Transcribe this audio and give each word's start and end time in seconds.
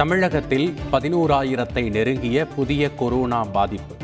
தமிழகத்தில் 0.00 0.74
பதினோராயிரத்தை 0.92 1.90
நெருங்கிய 1.90 2.46
புதிய 2.46 2.90
கொரோனா 2.90 3.44
பாதிப்பு. 3.44 3.94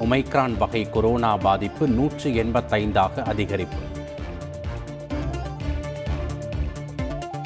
ஒமைக்ரான் 0.00 0.56
வகை 0.56 0.90
கொரோனா 0.90 1.36
பாதிப்பு 1.36 1.88
நூற்று 1.88 2.30
எண்பத்தைந்தாக 2.30 3.10
அதிகரிப்பு. 3.16 3.80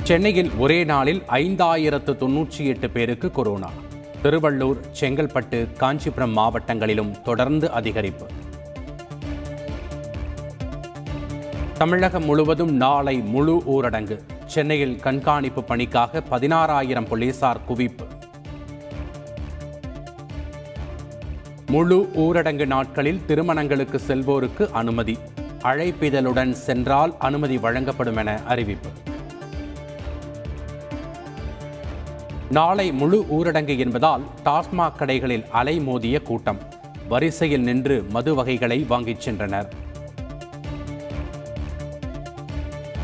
சென்னையில் 0.03 0.51
ஒரே 0.59 0.85
நாளில் 0.85 1.23
ஐந்தாயிரத்து 1.29 2.17
தொன்னூற்றி 2.17 2.67
எட்டு 2.67 2.91
பேருக்கு 2.91 3.31
கொரோனா. 3.31 3.71
திருவள்ளூர் 4.23 4.81
செங்கல்பட்டு 5.01 5.73
காஞ்சிபுரம் 5.73 6.37
மாவட்டங்களிலும் 6.37 7.23
தொடர்ந்து 7.23 7.71
அதிகரிப்பு. 7.75 8.27
தமிழகம் 11.79 12.25
முழுவதும் 12.25 12.73
நாளை 12.73 13.17
முழு 13.17 13.63
ஊரடங்கு. 13.67 14.21
சென்னையில் 14.51 15.01
கண்காணிப்பு 15.01 15.65
பணிக்காக 15.65 16.23
பதினாறாயிரம் 16.31 17.07
போலீசார் 17.07 17.61
குவிப்பு. 17.69 18.07
முழு 21.67 22.11
ஊரடங்கு 22.15 22.67
நாட்களில் 22.67 23.25
திருமணங்களுக்கு 23.27 24.01
செல்வோருக்கு 24.07 24.71
அனுமதி. 24.71 25.19
அழைப்பிதழுடன் 25.63 26.53
சென்றால் 26.53 27.15
அனுமதி 27.19 27.59
வழங்கப்படும் 27.59 28.17
என 28.17 28.41
அறிவிப்பு. 28.47 28.89
நாளை 32.51 32.93
முழு 32.93 33.27
ஊரடங்கு 33.31 33.79
என்பதால் 33.79 34.23
டாஸ்மாக் 34.45 34.99
கடைகளில் 34.99 35.45
அலைமோதிய 35.53 36.23
கூட்டம். 36.23 36.59
வரிசையில் 37.09 37.63
நின்று 37.63 38.07
மது 38.11 38.35
வகைகளை 38.35 38.85
வாங்கிச் 38.89 39.29
சென்றனர். 39.29 39.69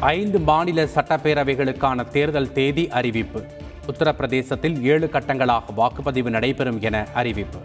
ஐந்து 0.01 0.39
மாநில 0.39 0.85
சட்டப்பேரவைகளுக்கான 0.85 2.09
தேர்தல் 2.09 2.53
தேதி 2.53 2.89
அறிவிப்பு. 2.89 3.45
உத்தரப்பிரதேசத்தில் 3.87 4.83
ஏழு 4.83 5.09
கட்டங்களாக 5.13 5.63
வாக்குப்பதிவு 5.77 6.31
நடைபெறும் 6.31 6.81
என 6.81 7.07
அறிவிப்பு. 7.15 7.59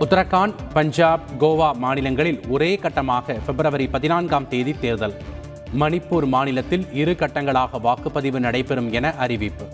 உத்தரகாண்ட் 0.00 0.54
பஞ்சாப் 0.72 1.20
கோவா 1.40 1.74
மாநிலங்களில் 1.74 2.40
ஒரே 2.48 2.80
கட்டமாக 2.82 3.38
பிப்ரவரி 3.46 3.86
பதினான்காம் 3.86 4.48
தேதி 4.48 4.74
தேர்தல். 4.80 5.14
மணிப்பூர் 5.78 6.26
மாநிலத்தில் 6.26 6.92
இரு 6.92 7.12
கட்டங்களாக 7.12 7.78
வாக்குப்பதிவு 7.78 8.38
நடைபெறும் 8.38 8.92
என 8.92 9.14
அறிவிப்பு. 9.14 9.64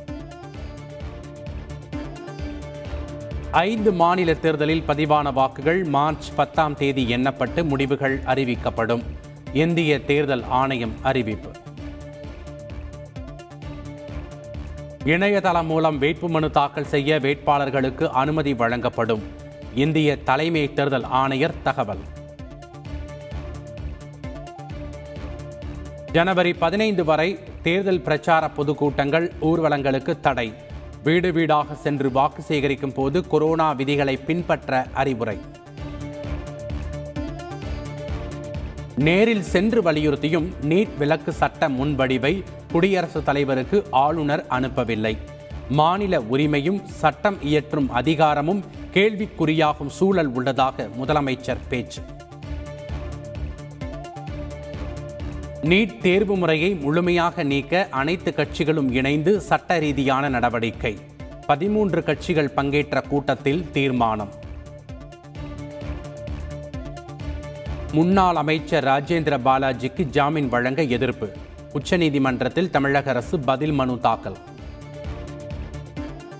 ஐந்து 3.53 3.93
மாநில 3.93 4.35
தேர்தலில் 4.35 4.83
பதிவான 4.87 5.33
வாக்குகள் 5.33 5.85
மார்ச் 5.85 6.35
பத்தாம் 6.37 6.75
தேதி 6.75 7.17
எண்ணப்பட்டு 7.17 7.65
முடிவுகள் 7.65 8.19
அறிவிக்கப்படும். 8.19 9.03
இந்திய 9.53 10.05
தேர்தல் 10.05 10.45
ஆணையம் 10.49 10.95
அறிவிப்பு. 11.03 11.51
இணையதளம் 15.05 15.67
மூலம் 15.67 16.03
வேட்புமனு 16.03 16.51
தாக்கல் 16.51 16.87
செய்ய 16.87 17.19
வேட்பாளர்களுக்கு 17.19 18.09
அனுமதி 18.09 18.55
வழங்கப்படும். 18.55 19.23
இந்திய 19.75 20.23
தலைமை 20.23 20.73
தேர்தல் 20.73 21.03
ஆணையர் 21.03 21.63
தகவல். 21.63 22.01
ஜனவரி 26.13 26.53
பதினைந்து 26.53 27.05
வரை 27.05 27.39
தேர்தல் 27.63 28.01
பிரச்சார 28.01 28.51
பொதுக்கூட்டங்கள் 28.57 29.31
ஊர்வலங்களுக்கு 29.41 30.21
தடை. 30.21 30.53
வீடு 31.03 31.33
வீடாக 31.33 31.75
சென்று 31.75 32.13
வாக்கு 32.13 32.43
சேகரிக்கும் 32.43 32.93
போது 32.93 33.27
கொரோனா 33.27 33.73
விதிகளை 33.73 34.17
பின்பற்ற 34.17 34.87
அறிவுரை. 34.93 35.39
நேரில் 38.97 39.43
சென்று 39.43 39.83
வலியுறுத்தியும் 39.83 40.49
நீட் 40.63 40.97
விலக்கு 40.99 41.33
சட்ட 41.33 41.69
முன்வடிவை 41.69 42.43
குடியரசுத் 42.73 43.25
தலைவருக்கு 43.25 43.87
ஆளுநர் 43.91 44.47
அனுப்பவில்லை. 44.51 45.17
மாநில 45.69 46.21
உரிமையும் 46.21 46.85
சட்டம் 46.85 47.43
இயற்றும் 47.43 47.91
அதிகாரமும் 47.91 48.65
கேள்விக்குறியாகும் 48.95 49.87
சூழல் 49.87 50.27
உள்ளதாக 50.27 50.89
முதலமைச்சர் 51.03 51.69
பேச்சு. 51.69 52.03
நீட் 55.63 55.99
தேர்வு 55.99 56.37
முறையை 56.37 56.75
முழுமையாக 56.75 57.43
நீக்க 57.43 57.87
அனைத்து 57.91 58.35
கட்சிகளும் 58.37 58.91
இணைந்து 58.91 59.41
சட்ட 59.41 59.79
ரீதியான 59.79 60.29
நடவடிக்கை. 60.29 60.99
பதிமூன்று 61.47 62.03
கட்சிகள் 62.03 62.51
பங்கேற்ற 62.51 63.01
கூட்டத்தில் 63.01 63.71
தீர்மானம். 63.71 64.29
முன்னாள் 67.93 68.37
அமைச்சர் 68.37 68.85
ராஜேந்திர 68.85 69.39
பாலாஜிக்கு 69.45 70.03
ஜாமீன் 70.03 70.49
வழங்க 70.49 70.83
எதிர்ப்பு. 70.83 71.33
உச்சநீதிமன்றத்தில் 71.73 72.71
தமிழக 72.71 73.11
அரசு 73.11 73.39
பதில் 73.39 73.73
மனு 73.73 73.99
தாக்கல். 74.01 74.37